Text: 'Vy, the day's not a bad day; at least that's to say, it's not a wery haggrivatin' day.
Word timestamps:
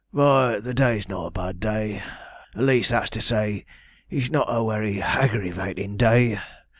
'Vy, 0.11 0.59
the 0.59 0.73
day's 0.73 1.07
not 1.07 1.27
a 1.27 1.29
bad 1.29 1.59
day; 1.59 1.97
at 2.55 2.61
least 2.61 2.89
that's 2.89 3.11
to 3.11 3.21
say, 3.21 3.67
it's 4.09 4.31
not 4.31 4.47
a 4.49 4.63
wery 4.63 4.95
haggrivatin' 4.95 5.95
day. 5.95 6.39